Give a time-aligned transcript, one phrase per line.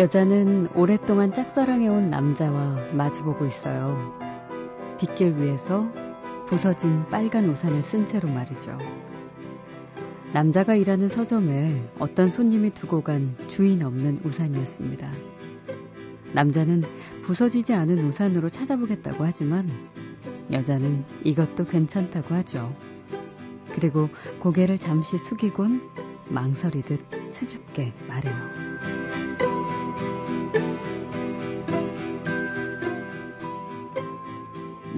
[0.00, 4.18] 여자는 오랫동안 짝사랑해온 남자와 마주보고 있어요.
[4.98, 5.92] 빗길 위에서
[6.46, 8.78] 부서진 빨간 우산을 쓴 채로 말이죠.
[10.32, 15.06] 남자가 일하는 서점에 어떤 손님이 두고 간 주인 없는 우산이었습니다.
[16.32, 16.82] 남자는
[17.24, 19.68] 부서지지 않은 우산으로 찾아보겠다고 하지만
[20.50, 22.74] 여자는 이것도 괜찮다고 하죠.
[23.74, 24.08] 그리고
[24.38, 25.82] 고개를 잠시 숙이곤
[26.30, 28.59] 망설이듯 수줍게 말해요.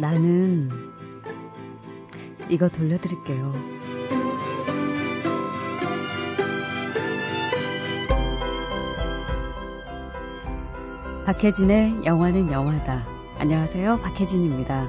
[0.02, 0.68] 나는
[2.48, 3.52] 이거 돌려드릴게요.
[11.24, 13.06] 박혜진의 영화는 영화다.
[13.38, 14.00] 안녕하세요.
[14.00, 14.88] 박혜진입니다.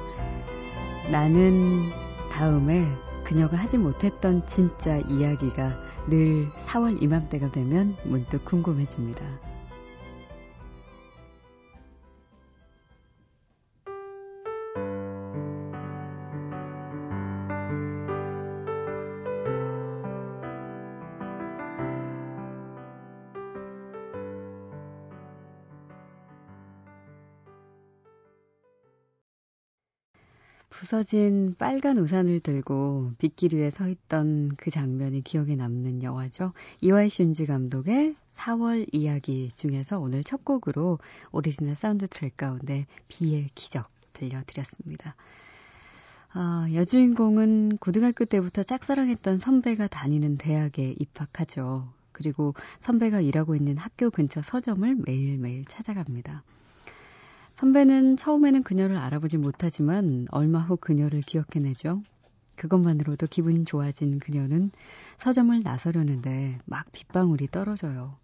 [1.12, 1.92] 나는
[2.32, 2.88] 다음에
[3.24, 5.78] 그녀가 하지 못했던 진짜 이야기가
[6.08, 9.43] 늘 4월 이맘때가 되면 문득 궁금해집니다.
[30.94, 36.54] 부서진 빨간 우산을 들고 빗길 위에 서 있던 그 장면이 기억에 남는 영화죠.
[36.82, 41.00] 이와이 슌지 감독의 4월 이야기 중에서 오늘 첫 곡으로
[41.32, 45.16] 오리지널 사운드 트랙 가운데 비의 기적 들려드렸습니다.
[46.32, 51.92] 아, 여주인공은 고등학교 때부터 짝사랑했던 선배가 다니는 대학에 입학하죠.
[52.12, 56.44] 그리고 선배가 일하고 있는 학교 근처 서점을 매일매일 찾아갑니다.
[57.54, 62.02] 선배는 처음에는 그녀를 알아보지 못하지만 얼마 후 그녀를 기억해내죠.
[62.56, 64.72] 그것만으로도 기분이 좋아진 그녀는
[65.18, 68.18] 서점을 나서려는데 막 빗방울이 떨어져요.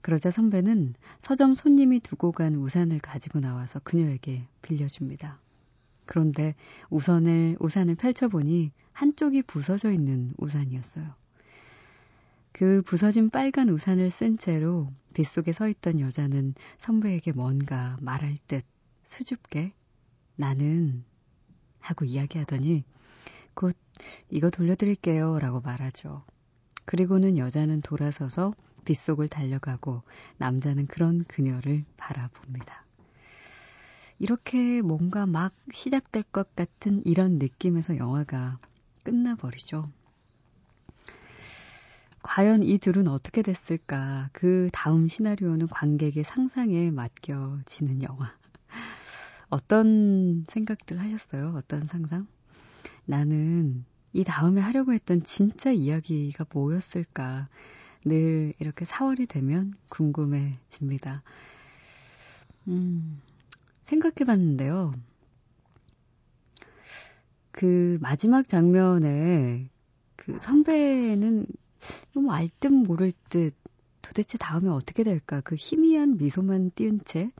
[0.00, 5.40] 그러자 선배는 서점 손님이 두고 간 우산을 가지고 나와서 그녀에게 빌려줍니다.
[6.06, 6.54] 그런데
[6.90, 11.14] 우산을, 우산을 펼쳐보니 한쪽이 부서져 있는 우산이었어요.
[12.58, 18.64] 그 부서진 빨간 우산을 쓴 채로 빗속에 서 있던 여자는 선배에게 뭔가 말할 듯
[19.04, 19.72] 수줍게
[20.34, 21.04] 나는
[21.78, 22.82] 하고 이야기하더니
[23.54, 23.76] 곧
[24.28, 26.24] 이거 돌려드릴게요 라고 말하죠.
[26.84, 28.54] 그리고는 여자는 돌아서서
[28.84, 30.02] 빗속을 달려가고
[30.38, 32.84] 남자는 그런 그녀를 바라봅니다.
[34.18, 38.58] 이렇게 뭔가 막 시작될 것 같은 이런 느낌에서 영화가
[39.04, 39.92] 끝나버리죠.
[42.22, 44.28] 과연 이 둘은 어떻게 됐을까?
[44.32, 48.32] 그 다음 시나리오는 관객의 상상에 맡겨지는 영화.
[49.50, 51.54] 어떤 생각들 하셨어요?
[51.56, 52.26] 어떤 상상?
[53.04, 57.48] 나는 이 다음에 하려고 했던 진짜 이야기가 뭐였을까?
[58.04, 61.22] 늘 이렇게 4월이 되면 궁금해집니다.
[62.68, 63.20] 음,
[63.84, 64.94] 생각해 봤는데요.
[67.50, 69.70] 그 마지막 장면에
[70.16, 71.46] 그 선배는
[72.14, 73.54] 너무 알듯 모를 듯
[74.02, 77.30] 도대체 다음에 어떻게 될까 그 희미한 미소만 띄운 채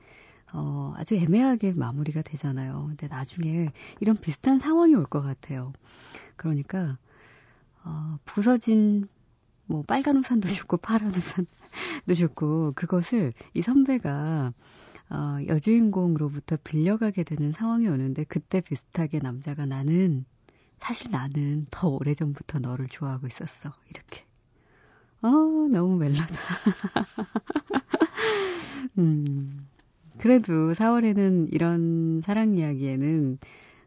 [0.53, 2.85] 어, 아주 애매하게 마무리가 되잖아요.
[2.89, 5.73] 근데 나중에 이런 비슷한 상황이 올 것 같아요.
[6.35, 6.97] 그러니까
[7.83, 9.07] 어, 부서진
[9.65, 14.53] 뭐 빨간 우산도 좋고 파란 우산도 좋고 그것을 이 선배가
[15.11, 20.25] 어, 여주인공으로부터 빌려가게 되는 상황이 오는데 그때 비슷하게 남자가 나는
[20.77, 23.73] 사실 나는 더 오래전부터 너를 좋아하고 있었어.
[23.89, 24.25] 이렇게
[25.21, 25.29] 어,
[25.69, 26.25] 너무 멜로다.
[28.97, 29.67] 음,
[30.17, 33.37] 그래도 4월에는 이런 사랑 이야기에는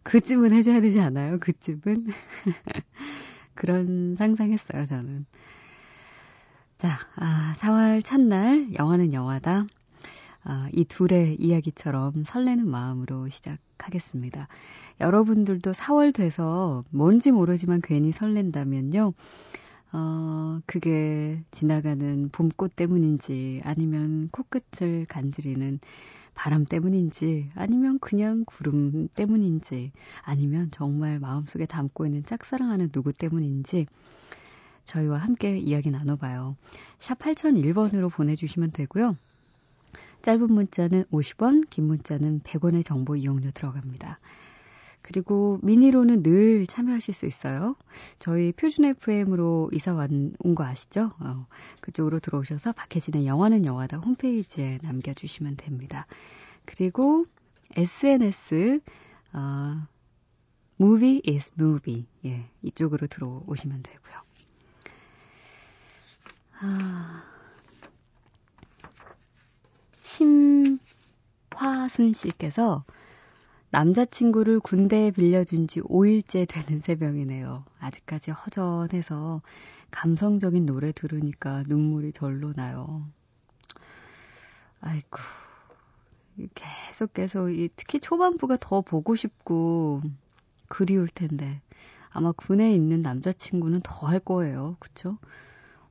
[0.03, 1.39] 그쯤은 해줘야 되지 않아요?
[1.39, 2.07] 그쯤은?
[3.55, 5.27] 그런 상상했어요, 저는.
[6.79, 9.67] 자, 아, 4월 첫날, 영화는 영화다.
[10.45, 14.49] 아, 이 둘의 이야기처럼 설레는 마음으로 시작하겠습니다.
[15.01, 19.15] 여러분들도 4월 돼서 뭔지 모르지만 괜히 설렌다면요.
[19.93, 25.81] 어, 그게 지나가는 봄꽃 때문인지 아니면 코끝을 간지리는
[26.35, 29.93] 바람 때문인지 아니면 그냥 구름 때문인지
[30.23, 33.87] 아니면 정말 마음속에 담고 있는 짝사랑하는 누구 때문인지
[34.85, 36.57] 저희와 함께 이야기 나눠봐요.
[36.99, 39.17] 샵 8001번으로 보내주시면 되고요.
[40.23, 44.19] 짧은 문자는 50원, 긴 문자는 100원의 정보 이용료 들어갑니다.
[45.03, 47.77] 그리고 미니로는 늘 참여하실 수 있어요.
[48.19, 51.13] 저희 표준 FM으로 이사 온 거 아시죠?
[51.19, 51.47] 어,
[51.81, 56.07] 그쪽으로 들어오셔서 박혜진의 영화는 영화다 홈페이지에 남겨주시면 됩니다.
[56.65, 57.27] 그리고
[57.77, 58.81] SNS,
[59.33, 59.87] 어,
[60.81, 62.07] movie is movie.
[62.25, 64.13] 예, 이쪽으로 들어오시면 되고요.
[66.61, 67.25] 아,
[70.03, 70.79] 심화순
[72.13, 72.85] 씨께서
[73.73, 77.65] 남자친구를 군대에 빌려준 지 5일째 되는 새벽이네요.
[77.81, 79.41] 아직까지 허전해서
[79.91, 83.07] 감성적인 노래 들으니까 눈물이 절로 나요.
[84.81, 85.19] 아이고.
[86.55, 90.03] 계속 계속, 특히 초반부가 더 보고 싶고
[90.69, 91.61] 그리울 텐데.
[92.11, 94.77] 아마 군에 있는 남자친구는 더 할 거예요.
[94.81, 95.17] 그쵸?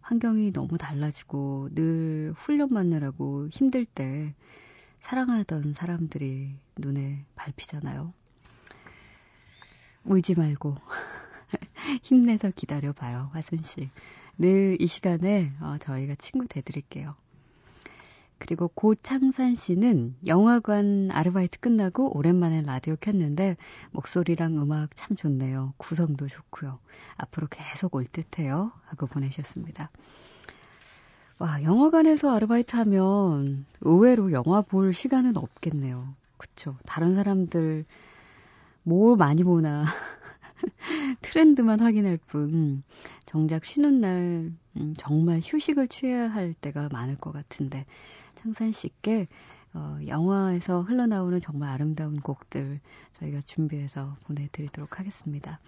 [0.02, 4.36] 환경이 너무 달라지고 늘 훈련 받느라고 힘들 때
[5.02, 8.14] 사랑하던 사람들이 눈에 밟히잖아요.
[10.04, 10.78] 울지 말고
[12.04, 13.90] 힘내서 기다려봐요, 화순 씨.
[14.38, 17.16] 늘 이 시간에 어, 저희가 친구 돼드릴게요.
[18.40, 23.56] 그리고 고창산 씨는 영화관 아르바이트 끝나고 오랜만에 라디오 켰는데
[23.92, 25.76] 목소리랑 음악 참 좋네요.
[25.78, 26.80] 구성도 좋고요.
[27.18, 28.72] 앞으로 계속 올 듯해요.
[28.86, 29.92] 하고 보내셨습니다.
[31.42, 36.14] 와, 영화관에서 아르바이트 하면 의외로 영화 볼 시간은 없겠네요.
[36.38, 36.76] 그쵸.
[36.86, 37.84] 다른 사람들
[38.84, 39.84] 뭘 많이 보나.
[41.24, 42.84] 트렌드만 확인할 뿐,
[43.26, 47.88] 정작 쉬는 날, 음, 정말 휴식을 취해야 할 때가 많을 것 같은데,
[48.36, 49.28] 창산 씨께,
[49.74, 52.80] 어, 영화에서 흘러나오는 정말 아름다운 곡들
[53.20, 55.60] 저희가 준비해서 보내드리도록 하겠습니다.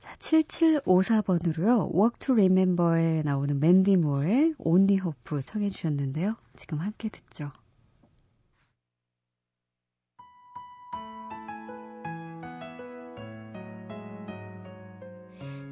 [0.00, 1.94] 자, 7754번으로요.
[1.94, 6.36] Walk to Remember에 나오는 맨디 모어의 Only Hope 청해 주셨는데요.
[6.56, 7.52] 지금 함께 듣죠.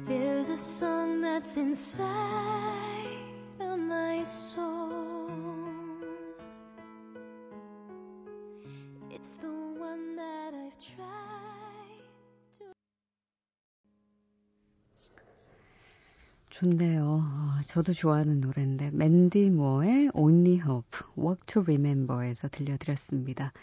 [0.07, 2.07] There's a song that's inside
[3.59, 4.78] of my soul.
[16.59, 17.23] 좋네요.
[17.23, 23.53] 어, 저도 좋아하는 노래인데 맨디 모어의 Only Hope, Walk to Remember에서 들려드렸습니다.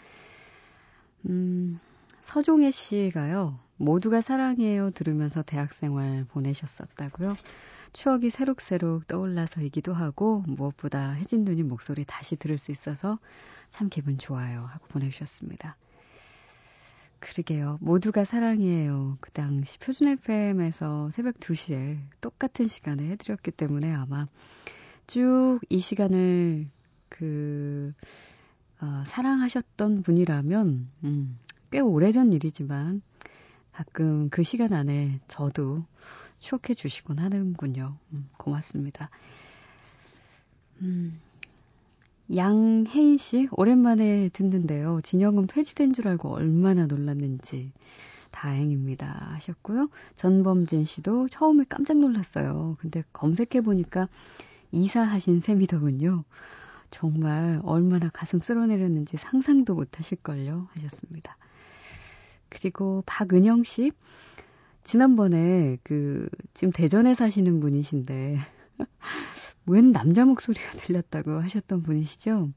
[1.29, 1.79] 음,
[2.21, 3.59] 서종혜 씨가요.
[3.75, 7.37] 모두가 사랑해요 들으면서 대학생활 보내셨었다고요.
[7.93, 13.19] 추억이 새록새록 떠올라서이기도 하고 무엇보다 혜진 누님 목소리 다시 들을 수 있어서
[13.69, 15.77] 참 기분 좋아요 하고 보내주셨습니다.
[17.19, 17.77] 그러게요.
[17.81, 19.17] 모두가 사랑이에요.
[19.21, 24.27] 그 당시 표준 FM에서 새벽 2시에 똑같은 시간에 해드렸기 때문에 아마
[25.07, 26.67] 쭉 이 시간을
[27.09, 27.93] 그,
[28.81, 31.39] 어, 사랑하셨던 분이라면, 음,
[31.71, 33.01] 꽤 오래전 일이지만
[33.71, 35.85] 가끔 그 시간 안에 저도
[36.39, 37.97] 추억해 주시곤 하는군요.
[38.13, 39.09] 음, 고맙습니다.
[40.81, 41.19] 음,
[42.35, 44.99] 양혜인 씨, 오랜만에 듣는데요.
[45.03, 47.71] 진영은 폐지된 줄 알고 얼마나 놀랐는지.
[48.31, 49.07] 다행입니다.
[49.33, 49.89] 하셨고요.
[50.15, 52.75] 전범진 씨도 처음에 깜짝 놀랐어요.
[52.79, 54.09] 근데 검색해 보니까
[54.71, 56.23] 이사하신 셈이더군요.
[56.91, 60.67] 정말 얼마나 가슴 쓸어내렸는지 상상도 못 하실걸요.
[60.75, 61.37] 하셨습니다.
[62.49, 63.91] 그리고 박은영 씨,
[64.83, 68.37] 지난번에 그, 지금 대전에 사시는 분이신데,
[69.67, 72.49] 웬 남자 목소리가 들렸다고 하셨던 분이시죠?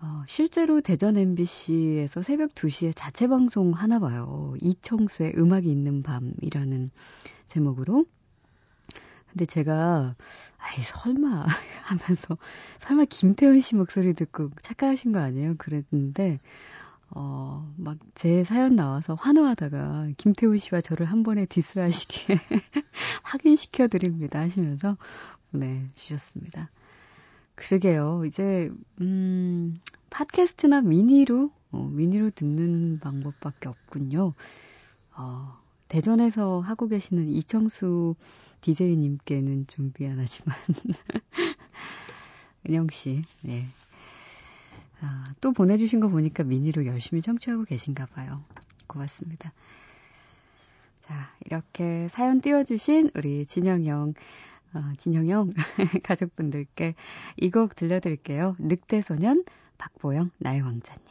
[0.00, 4.54] 어, 실제로 대전 MBC에서 새벽 2시에 자체 방송 하나 봐요.
[4.60, 6.90] 이청수의 음악이 있는 밤이라는
[7.46, 8.04] 제목으로.
[9.28, 10.14] 근데 제가,
[10.58, 11.46] 아이, 설마,
[11.84, 12.38] 하면서,
[12.80, 15.54] 설마 김태훈 씨 목소리 듣고 착각하신 거 아니에요?
[15.56, 16.40] 그랬는데,
[17.10, 22.38] 어, 막 제 사연 나와서 환호하다가 김태훈 씨와 저를 한 번에 디스하시기에
[23.22, 24.96] 확인시켜 드립니다 하시면서
[25.52, 26.70] 보내주셨습니다.
[27.54, 28.22] 그러게요.
[28.26, 28.70] 이제,
[29.02, 34.32] 음, 팟캐스트나 미니로, 어, 미니로 듣는 방법밖에 없군요.
[35.14, 35.58] 어,
[35.88, 38.14] 대전에서 하고 계시는 이청수
[38.62, 40.56] DJ님께는 좀 미안하지만.
[42.68, 43.64] 은영 씨, 네.
[45.00, 48.42] 아, 또 보내주신 거 보니까 미니로 열심히 청취하고 계신가 봐요.
[48.86, 49.52] 고맙습니다.
[51.00, 54.14] 자, 이렇게 사연 띄워주신 우리 진영영
[54.74, 55.54] 어, 진영형
[56.02, 56.94] 가족분들께
[57.38, 58.56] 이 곡 들려드릴게요.
[58.58, 59.44] 늑대소년
[59.78, 61.06] 박보영 나의 왕자님.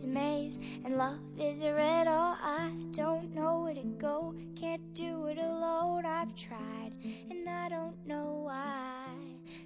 [0.00, 2.34] Is a maze and love is a riddle.
[2.40, 6.06] I don't know where to go, can't do it alone.
[6.06, 6.92] I've tried
[7.30, 9.12] and I don't know why.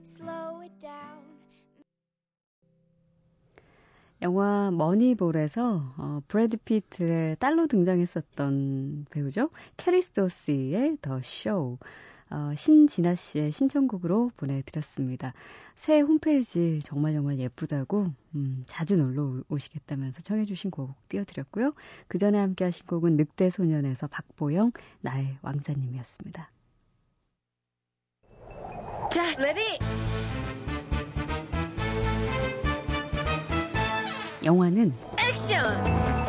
[0.02, 1.22] Slow it down.
[4.22, 9.50] 영화 머니볼에서 어, 브래드 피트의 딸로 등장했었던 배우죠.
[9.76, 11.78] 캐리 스토스의 더 쇼.
[12.34, 15.32] 어, 신진아 씨의 신청곡으로 보내드렸습니다.
[15.76, 21.74] 새 홈페이지 정말 정말 예쁘다고 음, 자주 놀러 오시겠다면서 청해주신 곡 띄워드렸고요.
[22.08, 26.50] 그 전에 함께 하신 곡은 늑대소년에서 박보영 나의 왕자님이었습니다.
[29.12, 29.78] 자, Ready!
[34.44, 36.23] 영화는 액션!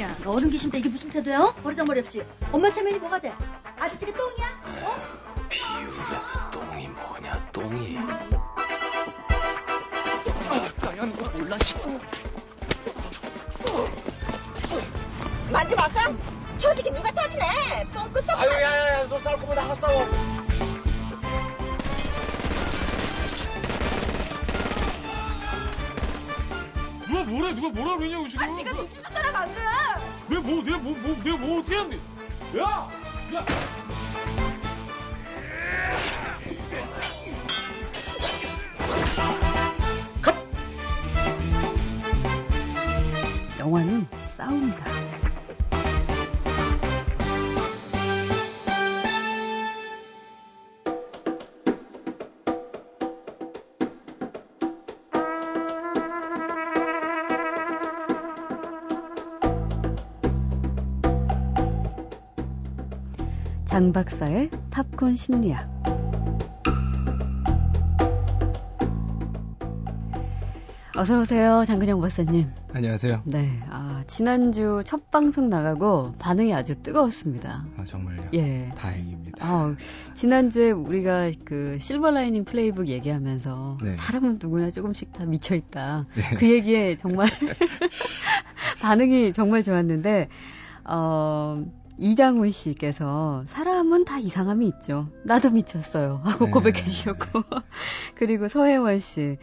[0.00, 1.40] 야, 너 어른 계신데 이게 무슨 태도야?
[1.40, 1.52] 어?
[1.62, 2.22] 버리장머리 없이.
[2.52, 3.32] 엄마 체면이 뭐가 돼?
[3.78, 4.62] 아저씨가 똥이야?
[4.86, 5.48] 어?
[5.48, 7.98] 비율에서 똥이 뭐냐 똥이
[10.82, 11.98] 나연 거 몰라 싶고
[15.50, 16.12] 만지 마사?
[16.58, 17.86] 저지기 누가 터지네.
[17.94, 18.38] 똥끝 썩.
[18.38, 20.04] 아유 야 야 야 너 싸울 거면 나가 싸워
[27.28, 27.52] 뭐래?
[27.54, 28.48] 누가 뭐라 그러냐고 지금?
[28.48, 29.54] 아 지금 눈치 줬잖아 방금.
[30.28, 31.96] 내가 뭐, 내가 뭐, 뭐, 내가 뭐 어떻게 하는데?
[32.58, 32.88] 야,
[33.34, 33.46] 야.
[43.58, 45.07] 영화는 싸움이다.
[63.78, 65.64] 장 박사의 팝콘 심리학.
[70.96, 72.48] 어서 오세요, 장근영 박사님.
[72.72, 77.66] 안녕하세요 네, 아, 지난주 첫 방송 나가고 반응이 아주 뜨거웠습니다.
[77.76, 78.72] 아 정말요 예.
[78.74, 79.76] 다행입니다 아,
[80.14, 83.94] 지난주에 우리가 그 실버 라이닝 플레이북 얘기하면서 네.
[83.94, 86.06] 사람은 누구나 조금씩 다 미쳐 있다.
[86.16, 86.22] 네.
[86.36, 87.28] 그 얘기에 정말
[88.82, 90.28] 반응이 정말 좋았는데,
[90.84, 91.64] 어,
[91.98, 95.08] 이장훈 씨께서 사람은 다 이상함이 있죠.
[95.24, 96.20] 나도 미쳤어요.
[96.24, 96.50] 하고 네.
[96.50, 97.42] 고백해 주셨고.
[98.14, 99.36] 그리고 서혜원 씨,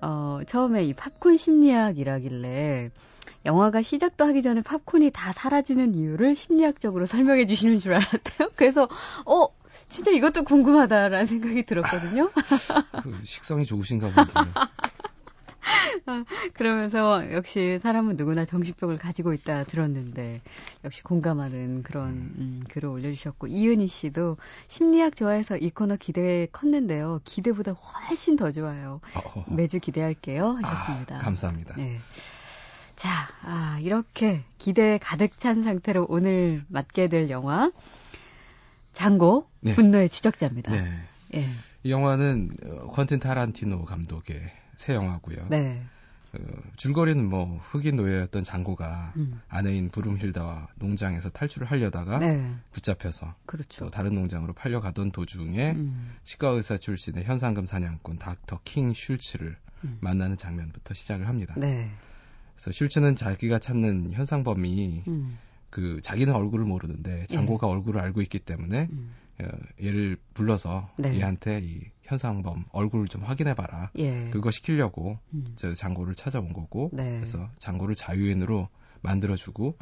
[0.00, 2.90] 어, 처음에 이 팝콘 심리학이라길래
[3.44, 8.50] 영화가 시작도 하기 전에 팝콘이 다 사라지는 이유를 심리학적으로 설명해 주시는 줄 알았대요.
[8.56, 8.88] 그래서,
[9.26, 9.48] 어,
[9.88, 12.30] 진짜 이것도 궁금하다라는 생각이 들었거든요.
[13.02, 14.52] 그 식성이 좋으신가 보네요
[16.54, 20.40] 그러면서 역시 사람은 누구나 정신병을 가지고 있다 들었는데
[20.84, 27.72] 역시 공감하는 그런 음, 글을 올려주셨고 이은희 씨도 심리학 좋아해서 이 코너 기대 컸는데요 기대보다
[27.72, 31.16] 훨씬 더 좋아요 어, 매주 기대할게요 하셨습니다.
[31.16, 31.98] 아, 감사합니다 네.
[32.98, 33.10] 자,
[33.42, 37.70] 아, 이렇게 기대에 가득 찬 상태로 오늘 맡게 될 영화
[38.92, 39.72] 장고 네.
[39.74, 40.72] 분노의 추적자입니다.
[40.72, 40.84] 네.
[41.36, 41.44] 예.
[41.84, 45.82] 이 영화는 어, 퀸틴 타란티노 감독의 새 영화고요 네.
[46.32, 46.38] 어,
[46.76, 49.40] 줄거리는 뭐 흑인 노예였던 장고가 음.
[49.48, 52.54] 아내인 부름힐다와 농장에서 탈출을 하려다가 네.
[52.70, 53.86] 붙잡혀서 그렇죠.
[53.86, 56.14] 또 다른 농장으로 팔려가던 도중에 음.
[56.22, 59.98] 치과 의사 출신의 현상금 사냥꾼 닥터 킹 슐츠를 음.
[60.00, 61.54] 만나는 장면부터 시작을 합니다.
[61.56, 61.90] 네.
[62.54, 65.38] 그래서 슐츠는 자기가 찾는 현상범이 음.
[65.70, 69.12] 그 자기는 얼굴을 모르는데 장고가 얼굴을 알고 있기 때문에 음.
[69.40, 69.48] 어,
[69.82, 71.16] 얘를 불러서 네.
[71.16, 73.90] 얘한테 이 현상범 얼굴을 좀 확인해 봐라.
[73.98, 74.30] 예.
[74.30, 75.52] 그거 시키려고 음.
[75.56, 77.18] 저 장고를 찾아온 거고 네.
[77.18, 78.68] 그래서 장고를 자유인으로
[79.02, 79.76] 만들어주고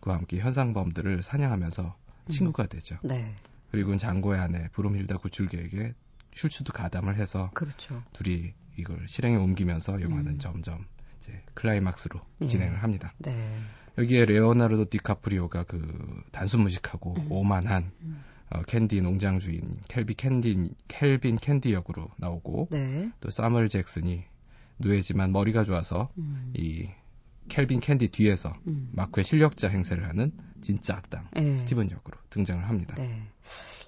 [0.00, 1.96] 그와 함께 현상범들을 사냥하면서
[2.28, 2.98] 친구가 되죠.
[3.02, 3.34] 네.
[3.72, 5.94] 그리고 장고의 아내 브롬힐다 구출계에게
[6.34, 8.02] 슐츠도 가담을 해서 그렇죠.
[8.12, 10.38] 둘이 이걸 실행에 옮기면서 영화는 음.
[10.38, 10.86] 점점
[11.18, 12.46] 이제 클라이막스로 예.
[12.46, 13.12] 진행을 합니다.
[13.18, 13.58] 네.
[13.98, 17.26] 여기에 레오나르도 디카프리오가 그 단순 무식하고 음.
[17.32, 18.22] 오만한 음.
[18.54, 23.10] 어, 캔디 농장 주인 켈비 캔디 켈빈 캔디 역으로 나오고 네.
[23.20, 24.24] 또 사무엘 잭슨이
[24.78, 26.52] 노예지만 머리가 좋아서 음.
[26.54, 26.88] 이
[27.48, 28.90] 켈빈 캔디 뒤에서 음.
[28.92, 31.56] 막후의 실력자 행세를 하는 진짜 악당 예.
[31.56, 32.94] 스티븐 역으로 등장을 합니다.
[32.96, 33.22] 네.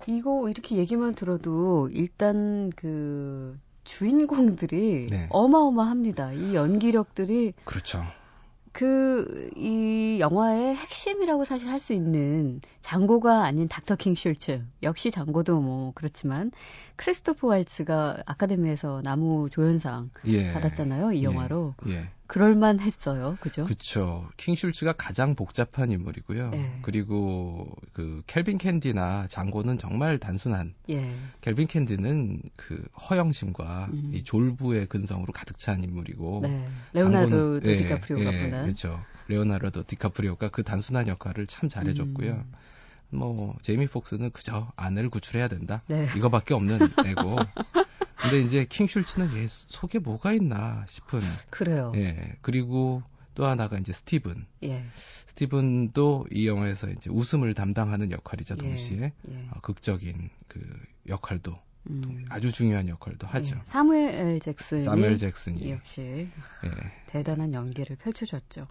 [0.06, 5.26] 이거 이렇게 얘기만 들어도 일단 그 주인공들이 네.
[5.30, 6.33] 어마어마합니다.
[6.33, 8.04] 이 연기력들이 그렇죠.
[8.74, 14.64] 그, 이 영화의 핵심이라고 사실 할 수 있는 장고가 아닌 닥터 킹 슐츠.
[14.82, 16.50] 역시 장고도 뭐 그렇지만
[16.96, 20.52] 크리스토퍼 왈츠가 아카데미에서 남우 조연상 예.
[20.52, 21.12] 받았잖아요.
[21.12, 21.22] 이 예.
[21.22, 21.74] 영화로.
[21.88, 22.08] 예.
[22.26, 23.36] 그럴만 했어요.
[23.40, 23.64] 그죠?
[23.66, 24.28] 그쵸.
[24.38, 26.50] 킹슐츠가 가장 복잡한 인물이고요.
[26.50, 26.78] 네.
[26.82, 31.10] 그리고 그 켈빈 캔디나 장고는 정말 단순한 예.
[31.42, 34.10] 켈빈 캔디는 그 허영심과 음.
[34.14, 36.68] 이 졸부의 근성으로 가득 찬 인물이고 네.
[36.94, 38.62] 레오나르도 장고는- 예, 디카프리오가 예, 보는.
[38.62, 39.00] 그렇죠.
[39.28, 42.32] 레오나르도 디카프리오가 그 단순한 역할을 참 잘해줬고요.
[42.32, 42.52] 음.
[43.10, 45.82] 뭐 제이미 폭스는 그저 아내를 구출해야 된다.
[45.86, 46.08] 네.
[46.16, 47.36] 이거밖에 없는 애고.
[48.16, 51.21] 근데 이제 킹슐츠는 얘 속에 뭐가 있나 싶은.
[51.50, 51.92] 그래요.
[51.97, 52.37] 예.
[52.42, 53.02] 그리고
[53.35, 54.47] 또 하나가 이제 스티븐.
[54.62, 54.85] 예.
[55.26, 59.49] 스티븐도 이 영화에서 이제 웃음을 담당하는 역할이자 동시에 예.
[59.52, 60.61] 어, 극적인 그
[61.09, 61.59] 역할도
[61.90, 62.25] 음.
[62.30, 63.56] 아주 중요한 역할도 하죠.
[63.56, 63.61] 예.
[63.64, 64.40] 사무엘.
[64.40, 66.71] 잭슨이 사무엘 잭슨이 역시 예.
[67.06, 68.68] 대단한 연기를 펼쳐줬죠.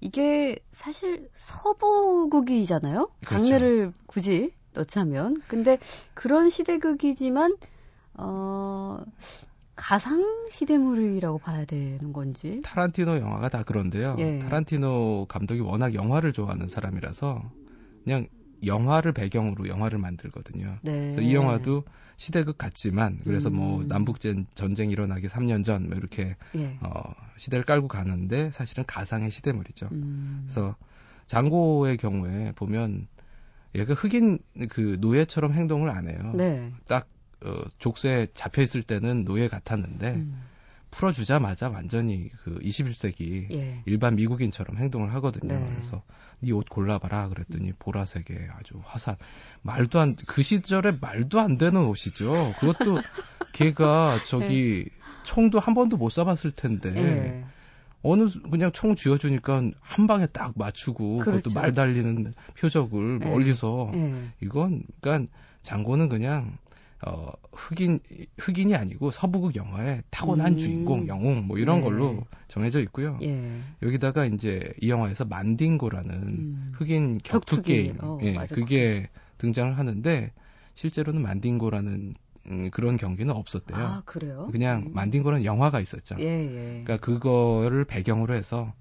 [0.00, 3.10] 이게 사실 서부극이잖아요.
[3.24, 3.44] 그렇죠.
[3.48, 5.42] 장르를 굳이 넣자면.
[5.48, 5.78] 근데
[6.14, 7.56] 그런 시대극이지만
[8.18, 8.98] 어
[9.76, 12.60] 가상 시대물이라고 봐야 되는 건지.
[12.64, 14.16] 타란티노 영화가 다 그런데요.
[14.18, 14.40] 예.
[14.40, 17.50] 타란티노 감독이 워낙 영화를 좋아하는 사람이라서
[18.04, 18.26] 그냥
[18.64, 20.78] 영화를 배경으로 영화를 만들거든요.
[20.82, 21.12] 네.
[21.12, 21.84] 그래서 이 영화도
[22.16, 23.88] 시대극 같지만 그래서 뭐 음.
[23.88, 24.18] 남북
[24.54, 26.76] 전쟁 일어나기 3년 전 뭐 이렇게 예.
[26.82, 29.88] 어, 시대를 깔고 가는데 사실은 가상의 시대물이죠.
[29.92, 30.40] 음.
[30.44, 30.74] 그래서
[31.26, 33.06] 장고의 경우에 보면
[33.76, 36.32] 얘가 흑인 그 노예처럼 행동을 안 해요.
[36.34, 36.72] 네.
[36.88, 37.06] 딱
[37.44, 40.42] 어, 족쇄에 잡혀 있을 때는 노예 같았는데 음.
[40.90, 43.82] 풀어주자마자 완전히 그 21세기 예.
[43.84, 45.54] 일반 미국인처럼 행동을 하거든요.
[45.54, 45.68] 네.
[45.74, 46.02] 그래서
[46.40, 49.16] 네 옷 골라봐라 그랬더니 보라색에 아주 화사
[49.62, 52.52] 말도 안 그 시절에 말도 안 되는 옷이죠.
[52.60, 53.00] 그것도
[53.52, 54.88] 걔가 저기
[55.24, 57.00] 총도 한 번도 못 쏴봤을 텐데 네.
[57.02, 57.44] 예.
[58.02, 61.50] 어느 수- 그냥 총 쥐어주니까 한 방에 딱 맞추고 그것도 그렇죠.
[61.54, 63.28] 말 달리는 표적을 네.
[63.30, 64.14] 멀리서 예.
[64.40, 65.30] 이건 그러니까
[65.62, 66.56] 장고는 그냥
[67.06, 68.00] 어 흑인
[68.38, 70.58] 흑인이 아니고 서부극 영화의 타고난 음.
[70.58, 71.84] 주인공 영웅 뭐 이런 네.
[71.84, 73.18] 걸로 정해져 있고요.
[73.22, 73.60] 예.
[73.82, 76.72] 여기다가 이제 이 영화에서 만딩고라는 음.
[76.74, 77.62] 흑인 격투.
[77.62, 78.54] 게임 어, 예, 맞아.
[78.54, 80.32] 그게 등장을 하는데
[80.74, 82.14] 실제로는 만딩고라는
[82.50, 83.78] 음, 그런 경기는 없었대요.
[83.78, 84.48] 아, 그래요?
[84.50, 84.94] 그냥 음.
[84.94, 86.16] 만딩고라는 영화가 있었죠.
[86.18, 86.82] 예, 예.
[86.84, 88.72] 그러니까 그거를 배경으로 해서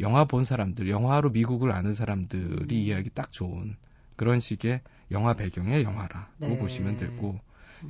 [0.00, 2.80] 영화 본 사람들, 영화로 미국을 아는 사람들이 음.
[2.80, 3.76] 이해하기 딱 좋은
[4.16, 6.58] 그런 식의 영화 배경의 영화라고 네.
[6.58, 7.38] 보시면 되고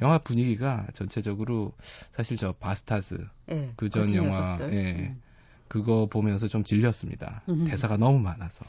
[0.03, 1.73] 영화 분위기가 전체적으로
[2.13, 3.73] 사실 저 바스타즈 예.
[3.77, 4.59] 그전 영화.
[4.73, 5.11] 예.
[5.11, 5.23] 음.
[5.69, 7.43] 그거 보면서 좀 질렸습니다.
[7.49, 7.65] 음.
[7.67, 8.65] 대사가 너무 많아서.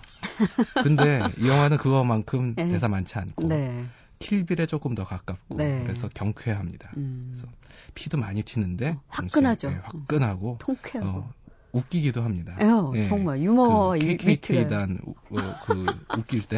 [0.83, 2.67] 근데 이 영화는 그거만큼 예.
[2.67, 3.85] 대사 많지 않고 네.
[4.19, 5.83] 킬빌에 조금 더 가깝고 네.
[5.83, 6.91] 그래서 경쾌합니다.
[6.97, 7.31] 음.
[7.31, 7.47] 그래서
[7.93, 9.67] 피도 많이 튀는데 어, 화끈하죠.
[9.67, 11.19] 동시에, 예, 화끈하고 통쾌하고.
[11.19, 11.33] 어,
[11.71, 12.57] 웃기기도 합니다.
[12.59, 13.01] 어, 예.
[13.01, 14.67] 정말 유머 그이 KKK 위트가.
[14.69, 16.57] 단 우- 어, 그 웃길 때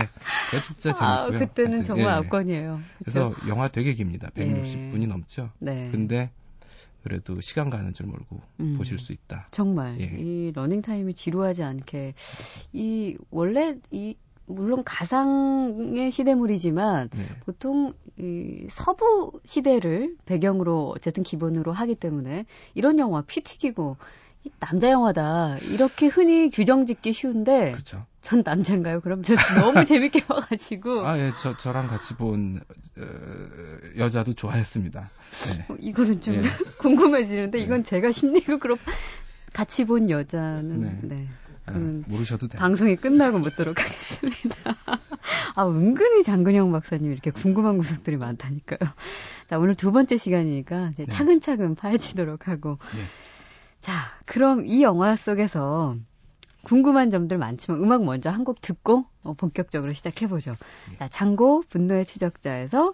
[0.62, 1.40] 진짜 아, 재밌고요.
[1.48, 2.10] 그때는 하여튼, 정말 예.
[2.28, 2.82] 압권이에요.
[3.00, 3.48] 그래서 그쵸?
[3.48, 4.30] 영화 되게 깁니다.
[4.36, 5.08] 160분이 예.
[5.08, 5.50] 넘죠.
[5.60, 5.90] 네.
[5.92, 6.32] 근데
[7.04, 8.76] 그래도 시간 가는 줄 모르고 음.
[8.78, 9.48] 보실 수 있다.
[9.52, 10.06] 정말 예.
[10.18, 12.14] 이 러닝 타임이 지루하지 않게
[12.74, 17.26] 이 원래 이 물론 가상의 시대물이지만 네.
[17.46, 24.29] 보통 이 서부 시대를 배경으로 어쨌든 기본으로 하기 때문에 이런 영화 피 튀기고 이
[24.60, 28.06] 남자 영화다 이렇게 흔히 규정 짓기 쉬운데 그렇죠.
[28.22, 29.02] 전 남자인가요?
[29.02, 32.62] 그럼 저 너무 재밌게 봐가지고 아, 예, 저, 저랑 같이 본,
[32.98, 33.04] 어,
[33.98, 35.10] 여자도 좋아했습니다.
[35.56, 35.66] 네.
[35.70, 36.42] 어, 이거는 좀 예.
[36.80, 37.64] 궁금해지는데 네.
[37.64, 38.78] 이건 제가 심리극으로
[39.54, 41.00] 같이 본 여자는 네.
[41.02, 41.28] 네.
[41.66, 41.72] 아,
[42.08, 42.60] 모르셔도 돼요.
[42.60, 44.76] 방송이 끝나고 묻도록 하겠습니다.
[45.56, 48.90] 아, 은근히 장근영 박사님 이렇게 궁금한 구석들이 많다니까요.
[49.48, 51.06] 자, 오늘 두 번째 시간이니까 네.
[51.06, 52.80] 차근차근 파헤치도록 하고.
[52.96, 53.04] 네.
[53.82, 53.94] 자,
[54.26, 55.96] 그럼 이 영화 속에서
[56.64, 60.56] 궁금한 점들 많지만 음악 먼저 한 곡 듣고 어, 본격적으로 시작해보죠.
[60.86, 60.98] 네.
[61.00, 62.94] 자, 장고 분노의 추적자에서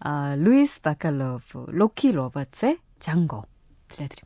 [0.00, 3.44] 아, 루이스 바칼로브, 로키 로버츠의 장고
[3.88, 4.25] 들려드립니다.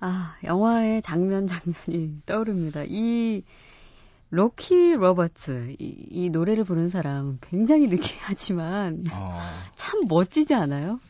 [0.00, 2.82] 아, 영화의 장면 장면이 떠오릅니다.
[2.86, 3.42] 이
[4.30, 9.40] 로키 로버츠 이, 이 노래를 부른 사람 굉장히 느끼하지만 어,
[9.74, 11.00] 참 멋지지 않아요?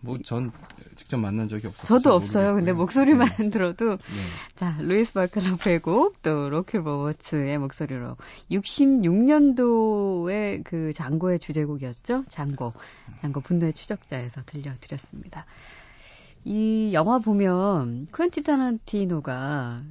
[0.00, 0.50] 뭐, 전
[0.96, 1.86] 직접 만난 적이 없어서.
[1.86, 2.54] 저도 잘 없어요.
[2.54, 2.82] 근데 모르겠고요.
[2.82, 3.50] 목소리만 네.
[3.50, 3.98] 들어도 네.
[4.56, 8.16] 자 루이스 바클로프의 곡 또 로키 로버츠의 목소리로
[8.50, 12.24] 66년도의 그 장고의 주제곡이었죠.
[12.28, 12.72] 장고
[13.20, 15.46] 장고 분노의 추적자에서 들려드렸습니다.
[16.48, 19.82] 이 영화 보면 쿠엔틴 타란티노가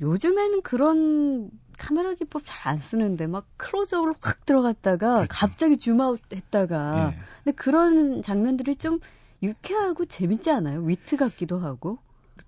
[0.00, 5.28] 요즘에는 그런 카메라 기법 잘 안 쓰는데 막 클로즈업으로 확 들어갔다가 그렇죠.
[5.30, 7.18] 갑자기 줌아웃 했다가 예.
[7.42, 9.00] 근데 그런 장면들이 좀
[9.42, 10.80] 유쾌하고 재밌지 않아요?
[10.82, 11.98] 위트 같기도 하고.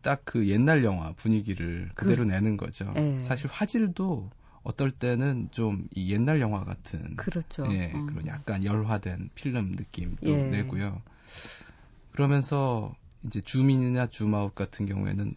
[0.03, 2.93] 딱 그 옛날 영화 분위기를 그대로 내는 거죠.
[2.97, 3.21] 예.
[3.23, 4.31] 사실 화질도
[4.63, 7.67] 어떨 때는 좀 이 옛날 영화 같은 그렇죠.
[7.73, 8.07] 예, 어.
[8.07, 10.51] 그런 약간 열화된 필름 느낌도 예.
[10.51, 11.03] 내고요.
[12.13, 12.95] 그러면서
[13.27, 15.35] 이제 줌인이나 줌아웃 같은 경우에는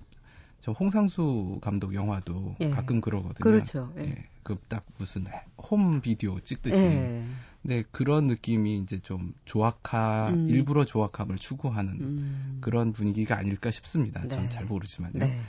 [0.61, 2.69] 저 홍상수 감독 영화도 예.
[2.71, 3.43] 가끔 그러거든요.
[3.43, 3.93] 그렇죠.
[3.97, 4.01] 예.
[4.01, 4.25] 예.
[4.43, 5.25] 그딱 무슨
[5.57, 6.77] 홈 비디오 찍듯이.
[6.77, 7.23] 예.
[7.61, 10.49] 근데 그런 느낌이 이제 좀 조악함, 음.
[10.49, 12.57] 일부러 조악함을 추구하는 음.
[12.61, 14.21] 그런 분위기가 아닐까 싶습니다.
[14.21, 14.27] 네.
[14.27, 15.19] 전잘 모르지만요.
[15.19, 15.41] 네.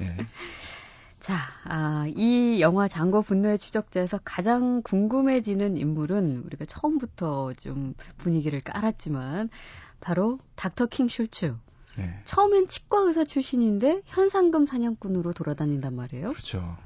[0.00, 0.16] 예.
[1.18, 9.48] 자, 아, 이 영화 장고 분노의 추적자에서 가장 궁금해지는 인물은 우리가 처음부터 좀 분위기를 깔았지만
[10.00, 11.56] 바로 닥터 킹 슐츠.
[11.98, 12.14] 예.
[12.24, 16.32] 처음엔 치과 의사 출신인데 현상금 사냥꾼으로 돌아다닌단 말이에요.
[16.32, 16.76] 그렇죠.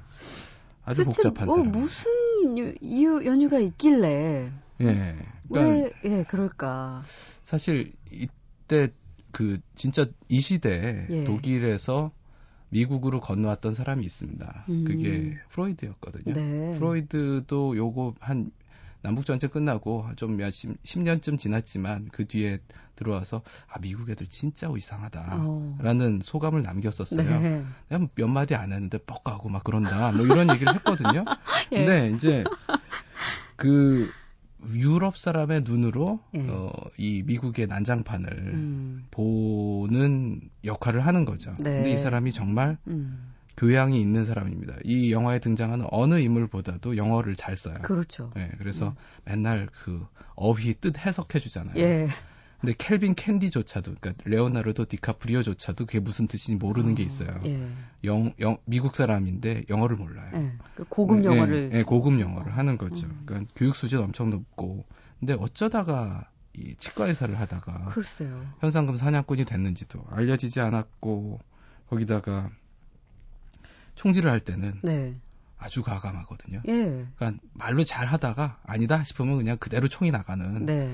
[0.84, 1.70] 아주 복잡한 뭐 사람.
[1.72, 5.16] 무슨 유- 이유 연유가 있길래 예.
[5.48, 7.02] 그러니까 왜 예, 그럴까?
[7.44, 8.90] 사실 이때
[9.32, 11.24] 그 진짜 이 시대에 예.
[11.24, 12.12] 독일에서
[12.70, 14.64] 미국으로 건너왔던 사람이 있습니다.
[14.68, 14.84] 음.
[14.86, 16.34] 그게 프로이드였거든요.
[16.34, 16.74] 네.
[16.78, 18.50] 프로이드도 요거 한
[19.02, 22.58] 남북 전쟁 끝나고 좀 몇십 10년쯤 지났지만 그 뒤에
[22.96, 26.18] 들어와서 아 미국 애들 진짜 이상하다라는 어.
[26.22, 27.40] 소감을 남겼었어요.
[27.40, 27.64] 네.
[27.88, 30.12] 내가 몇 마디 안 했는데 뻑하고 막 그런다.
[30.12, 31.24] 뭐 이런 얘기를 했거든요.
[31.72, 31.84] 예.
[31.84, 32.44] 근데 이제
[33.56, 34.10] 그
[34.74, 36.46] 유럽 사람의 눈으로 예.
[36.48, 39.04] 어, 이 미국의 난장판을 음.
[39.10, 41.52] 보는 역할을 하는 거죠.
[41.58, 41.76] 네.
[41.76, 43.32] 근데 이 사람이 정말 음.
[43.58, 44.76] 교양이 있는 사람입니다.
[44.84, 47.74] 이 영화에 등장하는 어느 인물보다도 영어를 잘 써요.
[47.82, 48.30] 그렇죠.
[48.36, 48.94] 네, 그래서
[49.24, 51.76] 맨날 그 어휘 뜻 해석해 주잖아요.
[51.76, 52.08] 예.
[52.60, 57.40] 근데 켈빈 캔디조차도 그러니까 레오나르도 디카프리오조차도 그게 무슨 뜻인지 모르는 게 있어요.
[57.46, 57.68] 예.
[58.04, 60.30] 영, 영 미국 사람인데 영어를 몰라요.
[60.34, 60.52] 예.
[60.76, 63.08] 그 고급 네, 영어를 네, 고급 영어를 하는 거죠.
[63.08, 63.22] 음.
[63.26, 64.84] 그러니까 교육 수준 엄청 높고.
[65.18, 68.40] 근데 어쩌다가 이 치과 의사를 하다가 글쎄요.
[68.60, 71.40] 현상금 사냥꾼이 됐는지도 알려지지 않았고
[71.88, 72.50] 거기다가
[73.98, 75.14] 총질을 할 때는 네.
[75.58, 76.62] 아주 과감하거든요.
[76.68, 77.06] 예.
[77.16, 80.88] 그러니까 말로 잘 하다가 아니다 싶으면 그냥 그대로 총이 나가는 네.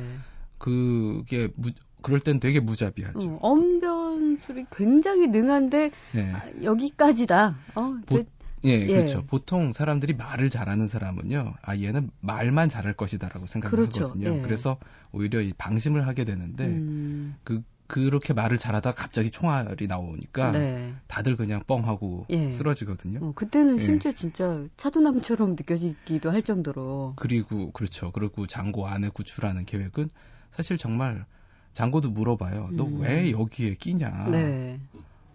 [0.59, 1.71] 그게 무,
[2.03, 3.19] 그럴 땐 되게 무자비하죠.
[3.21, 6.33] 어, 언변술이 굉장히 능한데 네.
[6.33, 7.57] 아, 여기까지다.
[7.75, 8.25] 어, 보- 그-
[8.65, 8.87] 예, 예.
[8.87, 9.23] 그렇죠.
[9.27, 14.05] 보통 사람들이 말을 잘하는 사람은요, 아, 얘는 말만 잘할 것이다라고 생각을 그렇죠.
[14.05, 14.37] 하거든요.
[14.37, 14.41] 예.
[14.41, 14.79] 그래서
[15.13, 20.95] 오히려 이 방심을 하게 되는데, 음, 그, 그렇게 말을 잘하다가 갑자기 총알이 나오니까 네.
[21.07, 22.51] 다들 그냥 뻥하고 예.
[22.51, 23.21] 쓰러지거든요.
[23.23, 23.79] 어, 그때는 예.
[23.79, 27.13] 심지어 진짜 차도남처럼 느껴지기도 할 정도로.
[27.17, 28.11] 그리고, 그렇죠.
[28.13, 30.09] 그리고 장고 안에 구출하는 계획은
[30.51, 31.27] 사실 정말
[31.75, 32.71] 장고도 물어봐요.
[32.73, 33.01] 너 음.
[33.01, 34.29] 왜 여기에 끼냐?
[34.31, 34.81] 네.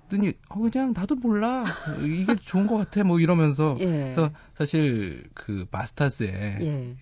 [0.07, 1.63] 그랬더니, 어, 그냥 나도 몰라.
[2.01, 3.03] 이게 좋은 것 같아.
[3.03, 3.75] 뭐 이러면서.
[3.79, 3.85] 예.
[3.85, 6.95] 그래서 사실 그 마스타즈에 예.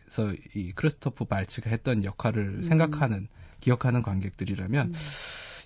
[0.55, 2.63] 이 크리스토프 발츠가 했던 역할을 음.
[2.63, 3.29] 생각하는
[3.59, 4.93] 기억하는 관객들이라면 음.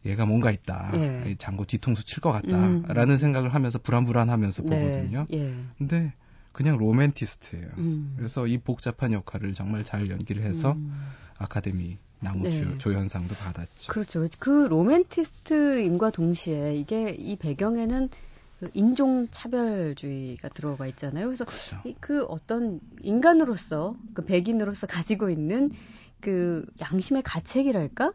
[0.05, 0.91] 얘가 뭔가 있다.
[0.95, 1.29] 예.
[1.29, 3.17] 이 장고 뒤통수 칠 것 같다라는 음.
[3.17, 4.69] 생각을 하면서 불안불안하면서 네.
[4.69, 5.27] 보거든요.
[5.33, 5.53] 예.
[5.77, 6.13] 근데
[6.53, 7.67] 그냥 로맨티스트예요.
[7.77, 8.13] 음.
[8.17, 10.91] 그래서 이 복잡한 역할을 정말 잘 연기를 해서 음.
[11.37, 12.51] 아카데미 나무 네.
[12.61, 13.91] 조- 조연상도 받았죠.
[13.91, 14.27] 그렇죠.
[14.39, 18.09] 그 로맨티스트임과 동시에 이게 이 배경에는
[18.59, 21.25] 그 인종 차별주의가 들어가 있잖아요.
[21.27, 21.79] 그래서 그렇죠.
[21.85, 25.71] 이- 그 어떤 인간으로서 그 백인으로서 가지고 있는
[26.21, 28.13] 그 양심의 가책이랄까?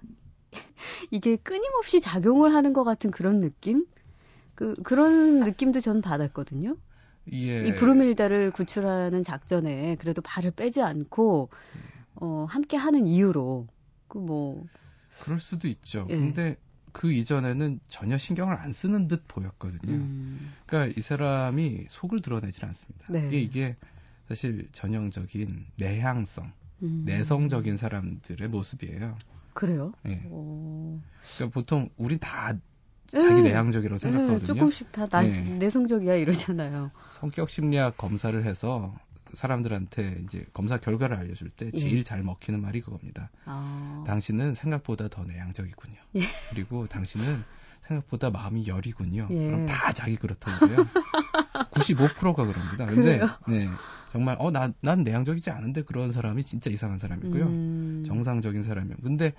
[1.10, 3.86] 이게 끊임없이 작용을 하는 것 같은 그런 느낌?
[4.54, 6.76] 그 그런 느낌도 전 받았거든요.
[7.32, 7.68] 예.
[7.68, 11.50] 이 브루밀다를 구출하는 작전에 그래도 발을 빼지 않고
[12.14, 13.66] 어 함께 하는 이유로
[14.08, 14.64] 그 뭐
[15.22, 16.06] 그럴 수도 있죠.
[16.10, 16.16] 예.
[16.16, 16.56] 근데
[16.92, 19.92] 그 이전에는 전혀 신경을 안 쓰는 듯 보였거든요.
[19.92, 23.12] 음, 그러니까 이 사람이 속을 드러내질 않습니다.
[23.12, 23.26] 네.
[23.28, 23.76] 이게, 이게
[24.28, 27.02] 사실 전형적인 내향성, 음.
[27.04, 29.16] 내성적인 사람들의 모습이에요.
[29.54, 29.92] 그래요?
[30.06, 30.22] 예.
[30.26, 31.00] 어...
[31.36, 32.54] 그러니까 보통 우린 다
[33.08, 33.42] 자기 예.
[33.42, 34.46] 내향적이라고 예, 생각하거든요.
[34.46, 35.56] 조금씩 다 나, 네.
[35.58, 36.90] 내성적이야 이러잖아요.
[37.10, 38.94] 성격 심리학 검사를 해서
[39.32, 41.78] 사람들한테 이제 검사 결과를 알려줄 때 예.
[41.78, 43.30] 제일 잘 먹히는 말이 그겁니다.
[43.44, 45.96] 아, 당신은 생각보다 더 내향적이군요.
[46.16, 46.20] 예.
[46.50, 47.24] 그리고 당신은
[47.86, 49.28] 생각보다 마음이 여리군요.
[49.30, 49.46] 예.
[49.46, 50.76] 그럼 다 자기 그렇다고요.
[51.70, 52.86] 95%가 그럽니다.
[52.86, 53.20] 근데?
[53.48, 53.68] 네
[54.12, 57.44] 정말 어난난 내향적이지 않은데 그런 사람이 진짜 이상한 사람이고요.
[57.44, 58.96] 음, 정상적인 사람이요.
[59.02, 59.34] 근데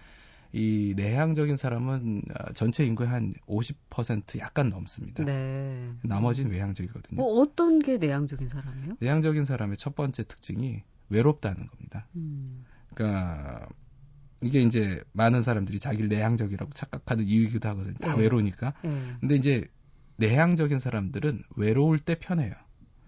[0.54, 5.26] 이 내향적인 사람은 아, 전체 인구의 한 50% 약간 넘습니다.
[5.26, 5.92] 네.
[6.04, 7.22] 나머지는 외향적이거든요.
[7.22, 8.98] 뭐 어떤 게 내향적인 사람이에요?
[9.00, 12.08] 내향적인 사람의 첫 번째 특징이 외롭다는 겁니다.
[12.16, 13.68] 음, 그러니까
[14.44, 17.96] 이게 이제 많은 사람들이 자기를 내향적이라고 착각하는 이유이기도 하거든요.
[18.00, 18.22] 다 네.
[18.22, 18.74] 외로우니까.
[18.86, 19.18] 예.
[19.20, 19.66] 근데 이제
[20.18, 22.54] 내향적인 사람들은 외로울 때 편해요.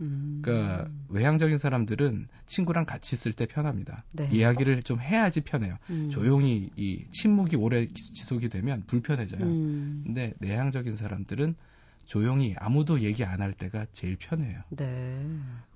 [0.02, 0.40] 음.
[0.42, 4.06] 그러니까 외향적인 사람들은 친구랑 같이 있을 때 편합니다.
[4.14, 4.30] 네.
[4.32, 5.78] 이야기를 좀 해야지 편해요.
[5.90, 6.10] 음.
[6.10, 9.44] 조용히 이 침묵이 오래 기- 지속이 되면 불편해져요.
[9.44, 10.04] 음.
[10.06, 11.56] 근데 내향적인 사람들은
[12.06, 14.62] 조용히 아무도 얘기 안 할 때가 제일 편해요.
[14.70, 15.24] 네.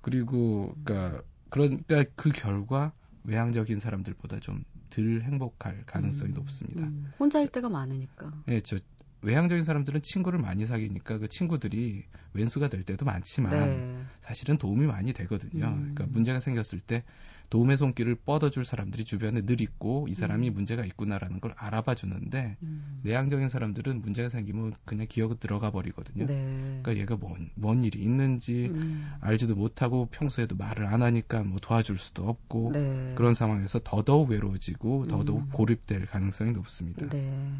[0.00, 2.92] 그리고 그러니까 그러니까 그 결과
[3.24, 6.34] 외향적인 사람들보다 좀 덜 행복할 가능성이 음.
[6.34, 6.82] 높습니다.
[6.84, 7.10] 음.
[7.18, 8.32] 혼자일 때가 많으니까.
[8.46, 8.78] 예, 저
[9.24, 14.04] 외향적인 사람들은 친구를 많이 사귀니까 그 친구들이 왼수가 될 때도 많지만 네.
[14.20, 15.66] 사실은 도움이 많이 되거든요.
[15.66, 15.92] 음.
[15.94, 17.02] 그러니까 문제가 생겼을 때
[17.50, 23.00] 도움의 손길을 뻗어줄 사람들이 주변에 늘 있고 이 사람이 문제가 있구나라는 걸 알아봐 주는데 음.
[23.02, 26.26] 내향적인 사람들은 문제가 생기면 그냥 기어가 들어가 버리거든요.
[26.26, 26.80] 네.
[26.82, 29.12] 그러니까 얘가 뭔, 뭔 일이 있는지 음.
[29.20, 33.12] 알지도 못하고 평소에도 말을 안 하니까 뭐 도와줄 수도 없고 네.
[33.14, 35.48] 그런 상황에서 더더욱 외로워지고 더더욱 음.
[35.52, 37.08] 고립될 가능성이 높습니다.
[37.08, 37.52] 네.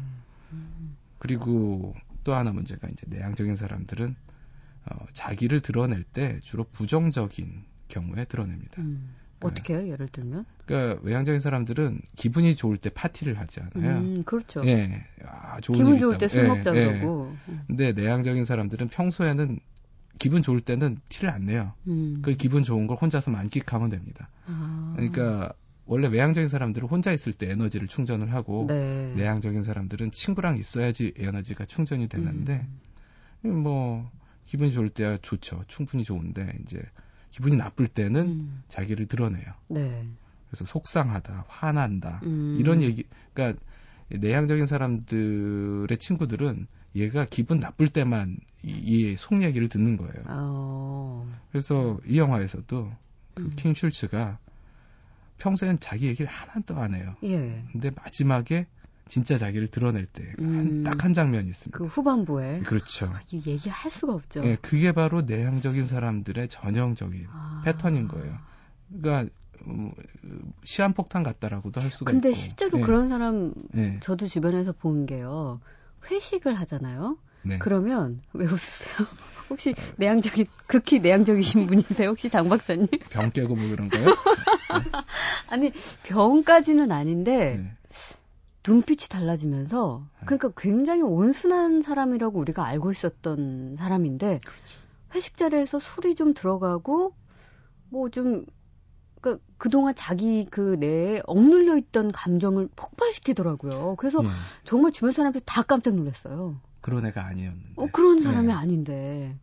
[1.25, 4.15] 그리고 또 하나 문제가 이제 내향적인 사람들은
[4.91, 8.81] 어, 자기를 드러낼 때 주로 부정적인 경우에 드러냅니다.
[8.81, 9.15] 음.
[9.41, 9.87] 어떻게 해요?
[9.89, 10.45] 예를 들면?
[10.65, 13.99] 그러니까 외향적인 사람들은 기분이 좋을 때 파티를 하지 않아요.
[13.99, 14.65] 음, 그렇죠.
[14.65, 16.19] 예, 아, 좋은 기분 일 좋을 있다고.
[16.19, 16.85] 때술 예, 먹자 예.
[16.99, 17.35] 그러고.
[17.67, 19.59] 근데 내향적인 사람들은 평소에는
[20.17, 21.73] 기분 좋을 때는 티를 안 내요.
[21.87, 22.21] 음.
[22.23, 24.29] 그 기분 좋은 걸 혼자서 만끽하면 됩니다.
[24.47, 24.93] 아.
[24.95, 25.53] 그러니까
[25.85, 29.13] 원래 외향적인 사람들은 혼자 있을 때 에너지를 충전을 하고 네.
[29.15, 32.67] 내향적인 사람들은 친구랑 있어야지 에너지가 충전이 되는데
[33.41, 34.09] 뭐
[34.45, 35.63] 기분이 좋을 때야 좋죠.
[35.67, 36.81] 충분히 좋은데 이제
[37.29, 38.63] 기분이 나쁠 때는 음.
[38.67, 39.45] 자기를 드러내요.
[39.67, 40.07] 네.
[40.49, 42.57] 그래서 속상하다, 화난다 음.
[42.59, 43.03] 이런 얘기.
[43.33, 43.59] 그러니까
[44.09, 50.23] 내향적인 사람들의 친구들은 얘가 기분 나쁠 때만 이, 이속 얘기를 듣는 거예요.
[50.27, 51.29] 어.
[51.51, 52.91] 그래서 이 영화에서도
[53.33, 53.51] 그 음.
[53.55, 54.39] 킹 슐츠가
[55.37, 57.15] 평소엔 자기 얘기를 하나도 안 해요.
[57.23, 57.63] 예.
[57.71, 58.67] 근데 마지막에
[59.07, 60.83] 진짜 자기를 드러낼 때 음.
[60.83, 61.77] 딱한 장면이 있습니다.
[61.77, 63.11] 그 후반부에 그렇죠.
[63.31, 64.43] 이 얘기할 수가 없죠.
[64.43, 67.61] 예, 그게 바로 내향적인 사람들의 전형적인 아.
[67.65, 68.37] 패턴인 거예요.
[69.01, 69.31] 그러니까
[69.67, 69.91] 음,
[70.63, 72.39] 시한폭탄 같다라고도 할 수가 근데 있고.
[72.39, 75.59] 실제로 예, 그런 사람 예, 저도 주변에서 본 게요.
[76.09, 77.17] 회식을 하잖아요.
[77.45, 77.59] 네.
[77.59, 79.07] 그러면 왜 웃으세요?
[79.49, 82.09] 혹시 내향적인 극히 내향적이신 분이세요?
[82.09, 82.87] 혹시 장 박사님?
[83.11, 84.05] 병 깨고 뭐 그런 거요?
[85.51, 85.71] 아니
[86.03, 87.71] 병까지는 아닌데 네.
[88.67, 94.41] 눈빛이 달라지면서 그러니까 굉장히 온순한 사람이라고 우리가 알고 있었던 사람인데
[95.13, 97.13] 회식 자리에서 술이 좀 들어가고
[97.89, 98.45] 뭐좀
[99.21, 103.95] 그, 그동안 자기 그 내에 억눌려 있던 감정을 폭발시키더라고요.
[103.97, 104.27] 그래서 예,
[104.63, 106.59] 정말 주변 사람들이 다 깜짝 놀랐어요.
[106.85, 107.73] 그런 애가 아니었는데.
[107.77, 108.53] 어, 그런 사람이 네.
[108.53, 109.35] 아닌데.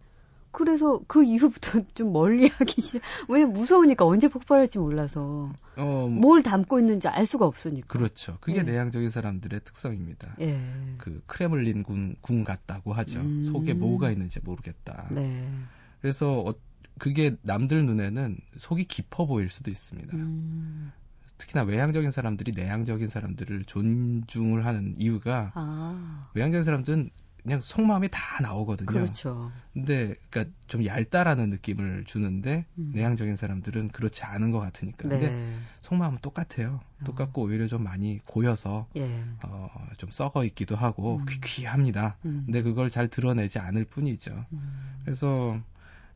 [0.53, 3.03] 그래서 그 이후부터 좀 멀리 하기 시작.
[3.29, 5.53] 왜냐면 무서우니까 언제 폭발할지 몰라서.
[5.77, 7.89] 어, 뭐, 뭘 담고 있는지 알 수가 없으니까.
[7.89, 8.39] 그렇죠.
[8.41, 8.63] 그게 예.
[8.63, 10.37] 내향적인 사람들의 특성입니다.
[10.41, 10.57] 예.
[10.99, 13.19] 그 크레물린 군, 궁 같다고 하죠.
[13.19, 13.45] 음.
[13.47, 15.09] 속에 뭐가 있는지 모르겠다.
[15.11, 15.45] 네.
[16.01, 16.55] 그래서 어,
[16.97, 20.17] 그게 남들 눈에는 속이 깊어 보일 수도 있습니다.
[20.17, 20.93] 음.
[21.39, 26.31] 특히나 외향적인 사람들이 내향적인 사람들을 존중을 하는 이유가 아.
[26.35, 27.11] 외향적인 사람들은
[27.43, 28.87] 그냥 속마음이 다 나오거든요.
[28.87, 29.51] 그렇죠.
[29.73, 32.93] 근데 그러니까 좀 얇다라는 느낌을 주는데 음.
[32.95, 35.09] 내향적인 사람들은 그렇지 않은 것 같으니까.
[35.09, 35.59] 근데 네.
[35.81, 36.81] 속마음은 똑같아요.
[37.05, 39.25] 똑같고 오히려 좀 많이 고여서 예.
[39.43, 41.27] 어, 좀 썩어 있기도 하고 음.
[41.29, 42.17] 귀귀합니다.
[42.25, 42.43] 음.
[42.47, 44.45] 근데 그걸 잘 드러내지 않을 뿐이죠.
[44.53, 45.01] 음.
[45.05, 45.61] 그래서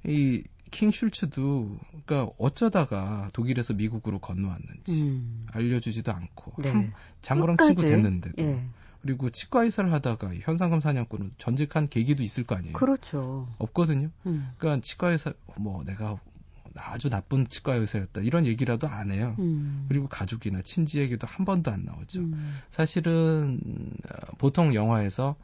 [0.05, 5.47] 이 킹 슐츠도 그러니까 어쩌다가 독일에서 미국으로 건너왔는지 음.
[5.53, 6.71] 알려주지도 않고 네.
[6.71, 7.57] 한- 장거랑.
[7.57, 8.65] 친구 됐는데도 예.
[9.07, 12.73] 그리고 치과 의사를 하다가 현상금 사냥꾼으로 전직한 계기도 있을 거 아니에요.
[12.73, 13.49] 그렇죠.
[13.59, 14.11] 없거든요.
[14.27, 14.51] 음.
[14.59, 16.19] 그러니까 치과 의사 뭐 내가
[16.75, 19.37] 아주 나쁜 치과 의사였다 이런 얘기라도 안 해요.
[19.39, 19.87] 음.
[19.89, 22.21] 그리고 가족이나 친지 얘기도 한 번도 안 나오죠.
[22.21, 22.59] 음.
[22.69, 23.61] 사실은
[24.11, 25.37] 어, 보통 영화에서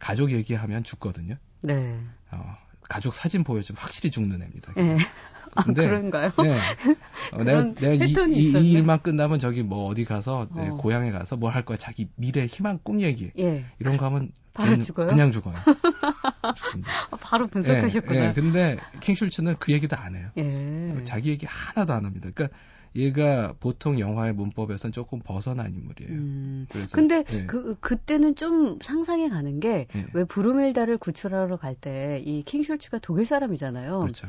[0.00, 1.36] 가족 얘기하면 죽거든요.
[1.60, 2.00] 네.
[2.32, 2.56] 어,
[2.88, 4.72] 가족 사진 보여주면 확실히 죽는 애입니다.
[4.78, 4.96] 예.
[5.54, 6.30] 아, 근데- 그런가요?
[6.42, 6.58] 네.
[7.32, 8.72] 어, 내가, 내가 이, 이- 이.
[8.72, 10.74] 일만 끝나면 저기 뭐 어디 가서 내 어.
[10.74, 11.76] 고향에 가서 뭘 할 거야.
[11.76, 13.64] 자기 미래 희망 꿈 얘기 예.
[13.78, 15.06] 이런 거 하면 바로 그냥, 죽어요?
[15.08, 15.54] 그냥 죽어요.
[16.56, 16.90] 죽습니다.
[17.10, 18.20] 아, 바로 분석하셨구나.
[18.20, 18.32] 예, 예.
[18.32, 20.28] 근데 킹슐츠는 그 얘기도 안 해요.
[20.38, 20.94] 예.
[21.04, 22.28] 자기 얘기 하나도 안 합니다.
[22.34, 22.56] 그러니까
[22.96, 26.12] 얘가 보통 영화의 문법에선 조금 벗어난 인물이에요.
[26.12, 26.66] 음.
[26.70, 27.46] 그래서 근데 예.
[27.46, 30.24] 그 그때는 좀 상상이 가는 게왜 예.
[30.28, 34.00] 브루밀다를 구출하러 갈 때 이 킹쇼츠가 독일 사람이잖아요.
[34.00, 34.28] 그렇죠.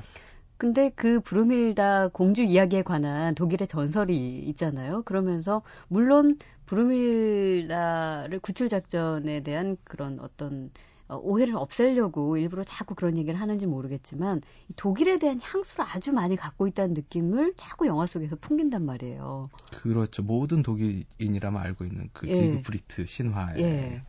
[0.57, 5.03] 근데 그 브루밀다 공주 이야기에 관한 독일의 전설이 있잖아요.
[5.03, 10.71] 그러면서 물론 브루밀다를 구출 작전에 대한 그런 어떤
[11.07, 16.35] 어, 오해를 없애려고 일부러 자꾸 그런 얘기를 하는지 모르겠지만 이 독일에 대한 향수를 아주 많이
[16.35, 19.51] 갖고 있다는 느낌을 자꾸 영화 속에서 풍긴단 말이에요.
[19.71, 20.23] 그렇죠.
[20.23, 22.33] 모든 독일인이라면 알고 있는 그 예.
[22.33, 24.01] 지그프리트 신화에 예.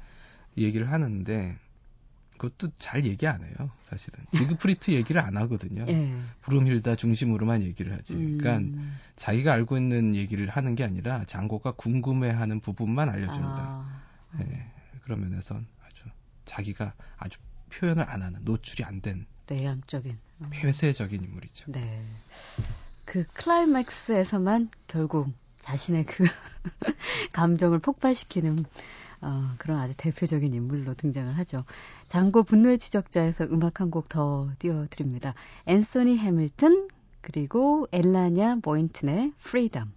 [0.57, 1.59] 얘기를 하는데
[2.39, 4.25] 그것도 잘 얘기 안 해요, 사실은.
[4.35, 5.85] 지그프리트 얘기를 안 하거든요.
[5.89, 6.15] 예.
[6.43, 8.15] 브룸힐다 중심으로만 얘기를 하지.
[8.15, 8.39] 음.
[8.39, 8.81] 그러니까
[9.17, 13.47] 자기가 알고 있는 얘기를 하는 게 아니라 장고가 궁금해하는 부분만 알려준다.
[13.49, 14.03] 아,
[14.41, 14.71] 예,
[15.03, 16.05] 그런 면에선 아주
[16.45, 17.39] 자기가 아주
[17.71, 20.19] 표현을 안 하는 노출이 안 된 내향적인.
[20.41, 20.49] 어.
[20.51, 21.73] 폐쇄적인 인물이죠.
[21.73, 22.05] 네.
[23.05, 26.25] 그 클라이맥스에서만 결국 자신의 그
[27.33, 28.65] 감정을 폭발시키는
[29.21, 31.65] 어, 그런 아주 대표적인 인물로 등장을 하죠.
[32.07, 35.35] 장고 분노의 추적자에서 음악 한 곡 더 띄워드립니다.
[35.67, 36.89] 앤소니 해밀턴
[37.21, 39.93] 그리고 엘라냐 보인튼의 Freedom.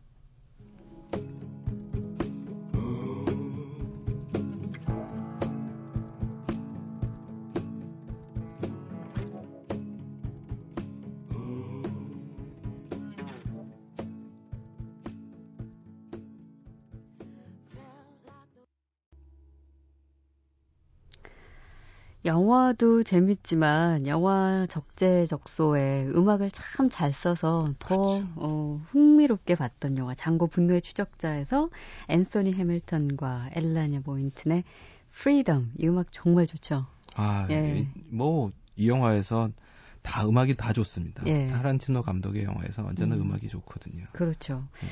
[22.26, 28.28] 영화도 재밌지만 영화 적재적소에 음악을 참 잘 써서 더 그렇죠.
[28.36, 31.70] 어, 흥미롭게 봤던 영화 장고 분노의 추적자에서
[32.10, 34.64] 앤소니 해밀턴과 엘라냐 보인튼의
[35.12, 36.86] Freedom 이 음악 정말 좋죠.
[37.16, 37.88] 아, 예.
[38.10, 39.54] 뭐 이 영화에선
[40.02, 41.24] 다 음악이 다 좋습니다.
[41.28, 41.48] 예.
[41.48, 43.24] 타란티노 감독의 영화에서 언제나 음.
[43.24, 43.34] 음.
[43.34, 44.06] 악이 좋거든요.
[44.14, 44.64] 그렇죠.
[44.80, 44.88] 네.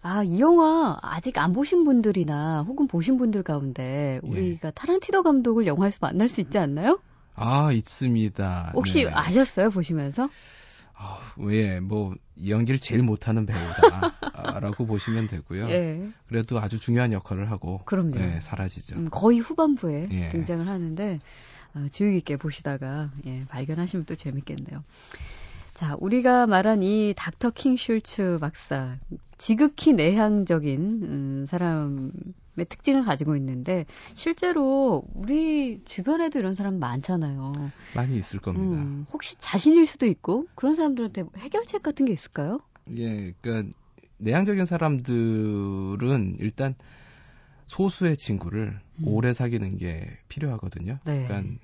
[0.00, 4.26] 아, 이 영화 아직 안 보신 분들이나 혹은 보신 분들 가운데 예.
[4.26, 7.00] 우리가 타란티노 감독을 영화에서 만날 수 있지 않나요?
[7.34, 8.72] 아, 있습니다.
[8.74, 9.10] 혹시 네.
[9.12, 9.70] 아셨어요?
[9.70, 10.28] 보시면서?
[10.94, 11.18] 아,
[11.50, 15.68] 예, 뭐, 이 연기를 제일 못하는 배우다라고 보시면 되고요.
[15.70, 16.08] 예.
[16.26, 18.18] 그래도 아주 중요한 역할을 하고, 그럼요.
[18.18, 18.96] 네, 사라지죠.
[18.96, 20.28] 음, 거의 후반부에 예.
[20.30, 21.20] 등장을 하는데
[21.74, 24.82] 어, 주의 깊게 보시다가 예, 발견하시면 또 재밌겠네요.
[25.78, 28.98] 자, 우리가 말한 이 닥터 킹 슐츠 박사
[29.38, 32.10] 지극히 내향적인 음, 사람의
[32.68, 37.52] 특징을 가지고 있는데 실제로 우리 주변에도 이런 사람 많잖아요.
[37.94, 38.82] 많이 있을 겁니다.
[38.82, 42.58] 음, 혹시 자신일 수도 있고 그런 사람들한테 해결책 같은 게 있을까요?
[42.96, 43.70] 예, 그러니까
[44.16, 46.74] 내향적인 사람들은 일단
[47.66, 49.04] 소수의 친구를 음.
[49.06, 50.98] 오래 사귀는 게 필요하거든요.
[51.04, 51.24] 네.
[51.24, 51.56] 그러니까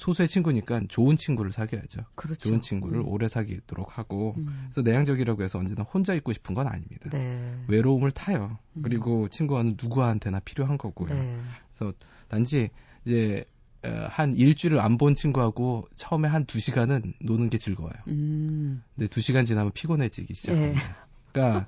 [0.00, 2.00] 소수의 친구니까 좋은 친구를 사귀어야죠.
[2.14, 2.40] 그렇죠.
[2.40, 3.08] 좋은 친구를 음.
[3.08, 7.10] 오래 사귀도록 하고 음, 그래서 내향적이라고 해서 언제나 혼자 있고 싶은 건 아닙니다.
[7.10, 7.54] 네.
[7.68, 8.58] 외로움을 타요.
[8.74, 8.82] 음.
[8.82, 11.12] 그리고 친구와는 누구한테나 필요한 거고요.
[11.14, 11.38] 네.
[11.72, 11.92] 그래서
[12.28, 12.70] 단지
[13.04, 13.44] 이제
[13.84, 17.94] 어, 한 일주일을 안 본 친구하고 처음에 한 두 시간은 노는 게 즐거워요.
[18.08, 20.34] 음, 근데 두 시간 지나면 피곤해지기 예.
[20.34, 21.08] 시작합니다.
[21.32, 21.66] 그러니까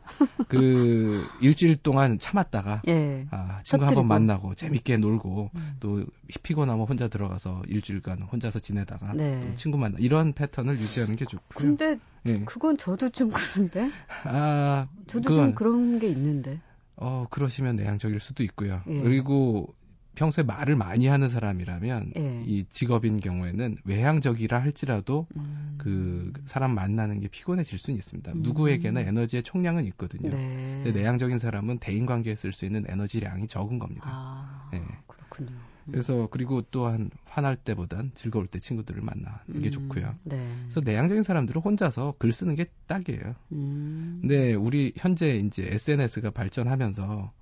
[0.48, 3.27] 그 일주일 동안 참았다가 예.
[3.31, 4.01] 아, 친구 터뜨리고.
[4.01, 5.77] 한번 만나고 재밌게 놀고 음.
[5.81, 6.05] 또
[6.42, 9.40] 피곤하면 혼자 들어가서 일주일간 혼자서 지내다가 네.
[9.40, 11.46] 또 친구 만나 이런 패턴을 유지하는 게 좋고요.
[11.57, 12.40] 근데 예.
[12.44, 13.90] 그건 저도 좀 그런데
[14.25, 16.61] 아, 저도 그건, 좀 그런 게 있는데
[16.96, 18.83] 어, 그러시면 내향적일 수도 있고요.
[18.88, 19.01] 예.
[19.01, 19.75] 그리고
[20.14, 22.44] 평소에 말을 많이 하는 사람이라면 예.
[22.46, 28.33] 이 직업인 경우에는 외향적이라 할지라도 음, 그 사람 만나는 게 피곤해질 수는 있습니다.
[28.33, 28.42] 음.
[28.42, 30.31] 누구에게나 에너지의 총량은 있거든요.
[30.31, 30.81] 네.
[30.85, 34.03] 근데 내향적인 사람은 대인 관계에 쓸 수 있는 에너지량이 적은 겁니다.
[34.07, 34.83] 아 예.
[35.07, 35.53] 그렇군요.
[35.87, 40.14] 그래서 그리고 또한 화날 때보단 즐거울 때 친구들을 만나는 게 음, 좋고요.
[40.25, 40.37] 네.
[40.62, 43.35] 그래서 내향적인 사람들은 혼자서 글 쓰는 게 딱이에요.
[43.53, 47.33] 음, 근데 우리 현재 이제 SNS가 발전하면서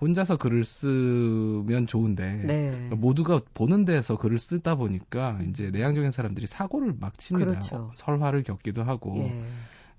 [0.00, 2.90] 혼자서 글을 쓰면 좋은데 네.
[2.94, 7.52] 모두가 보는 데서 글을 쓰다 보니까 이제 내향적인 사람들이 사고를 막 칩니다.
[7.52, 7.90] 그렇죠.
[7.94, 9.42] 설화를 겪기도 하고 예.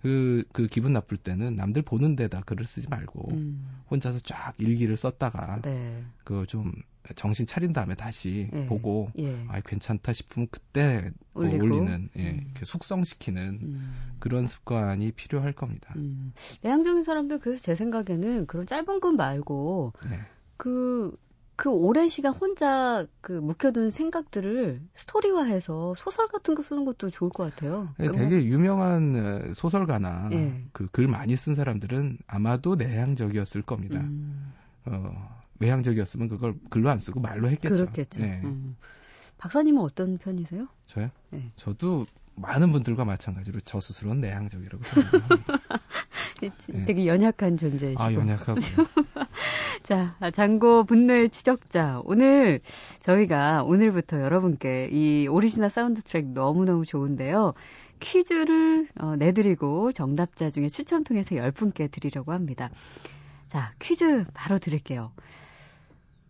[0.08, 4.96] 그, 그 기분 나쁠 때는 남들 보는 데다 글을 쓰지 말고 음, 혼자서 쫙 일기를
[4.96, 6.02] 썼다가 네.
[6.24, 6.72] 그거 좀
[7.15, 8.65] 정신 차린 다음에 다시 예.
[8.67, 9.36] 보고 예.
[9.50, 11.65] 아 괜찮다 싶으면 그때 뭐 올리고.
[11.65, 12.54] 올리는 예, 음.
[12.63, 15.93] 숙성시키는 음, 그런 습관이 필요할 겁니다.
[15.98, 16.32] 음.
[16.62, 20.20] 내향적인 사람들 그래서 제 생각에는 그런 짧은 글 말고 네.
[20.56, 21.17] 그,
[21.58, 27.50] 그 오랜 시간 혼자 그 묵혀둔 생각들을 스토리화해서 소설 같은 거 쓰는 것도 좋을 것
[27.50, 27.89] 같아요.
[28.00, 29.15] 예, 그러니까 되게 유명한
[29.50, 30.63] 어, 소설가나 예.
[30.72, 34.00] 그글 많이 쓴 사람들은 아마도 내향적이었을 겁니다.
[34.02, 34.54] 음,
[34.86, 37.76] 어, 외향적이었으면 그걸 글로 안 쓰고 말로 했겠죠.
[37.76, 38.22] 그렇겠죠.
[38.22, 38.39] 예.
[38.43, 38.78] 음.
[39.39, 40.67] 박사님은 어떤 편이세요?
[40.86, 41.10] 저요?
[41.34, 41.52] 예.
[41.56, 42.06] 저도
[42.36, 45.54] 많은 분들과 마찬가지로 저 스스로는 내향적이라고 생각합니다.
[46.44, 46.86] 예.
[46.86, 48.04] 되게 연약한 존재이시고.
[48.04, 48.62] 아, 연약하고요.
[49.88, 52.02] 자, 장고 분노의 추적자.
[52.04, 52.60] 오늘
[53.00, 57.54] 저희가 오늘부터 여러분께 이 오리지널 사운드 트랙 너무너무 좋은데요.
[58.02, 62.69] 퀴즈를 어, 내드리고 정답자 중에 추첨 통해서 10분께 드리려고 합니다.
[63.48, 65.13] 자, 퀴즈 바로 드릴게요.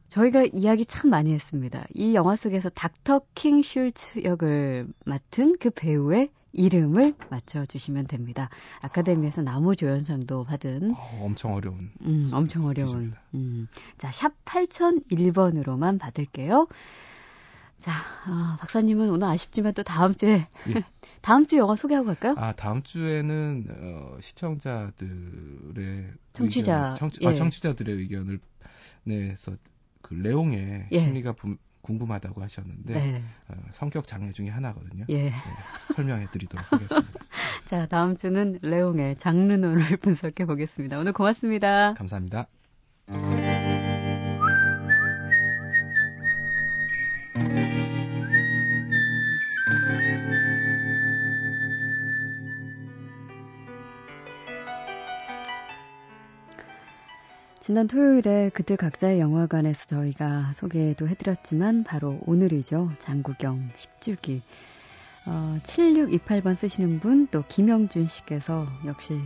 [0.10, 1.84] 저희가 이야기 참 많이 했습니다.
[1.96, 8.50] 이 영화 속에서 닥터 킹 슐츠 역을 맡은 그 배우의 이름을 맞춰주시면 됩니다.
[8.82, 11.92] 아카데미에서 나무 조연상도 받은 어, 엄청 어려운.
[12.02, 13.14] 음, 엄청 어려운.
[13.36, 13.68] 음.
[13.98, 16.68] 자, 샵 8001번으로만 받을게요.
[17.78, 17.92] 자,
[18.26, 20.74] 아, 박사님은 오늘 아쉽지만 또 다음 주에 예.
[21.22, 22.34] 다음 주 영화 소개하고 갈까요?
[22.38, 27.28] 아 다음 주에는 어, 시청자들의 청취자, 의견, 청취, 예.
[27.28, 28.40] 아, 청취자들의 의견을
[29.04, 29.56] 내서
[30.02, 31.00] 그 레옹의 예.
[31.00, 31.58] 심리가 부-
[31.88, 33.24] 궁금하다고 하셨는데 네.
[33.48, 35.06] 어, 성격 장애 중에 하나거든요.
[35.10, 35.24] 예.
[35.30, 35.32] 네,
[35.96, 37.20] 설명해 드리도록 하겠습니다.
[37.66, 41.00] 자, 다음 주는 레옹의 장르논을 분석해 보겠습니다.
[41.00, 41.94] 오늘 고맙습니다.
[41.94, 42.48] 감사합니다.
[57.68, 62.94] 지난 토요일에 그들 각자의 영화관에서 저희가 소개도 해드렸지만 바로 오늘이죠.
[62.98, 64.40] 장구경 10주기.
[65.26, 69.20] 어, 7628번 쓰시는 분 또 김영준 씨께서 역시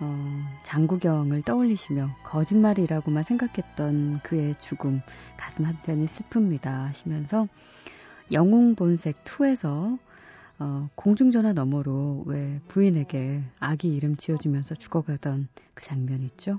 [0.00, 5.00] 어, 장구경을 떠올리시며 거짓말이라고만 생각했던 그의 죽음
[5.36, 7.46] 가슴 한편이 슬픕니다 하시면서
[8.32, 9.96] 영웅본색 2에서
[10.58, 16.58] 어, 공중전화 너머로 왜 부인에게 아기 이름 지어주면서 죽어가던 그 장면 있죠.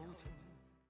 [0.00, 0.31] 有情。